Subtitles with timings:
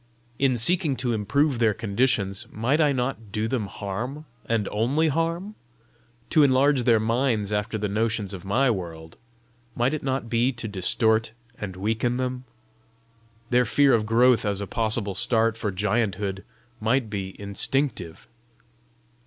[0.39, 5.53] In seeking to improve their conditions, might I not do them harm, and only harm?
[6.31, 9.17] To enlarge their minds after the notions of my world
[9.75, 12.45] might it not be to distort and weaken them?
[13.51, 16.41] Their fear of growth as a possible start for gianthood
[16.79, 18.27] might be instinctive!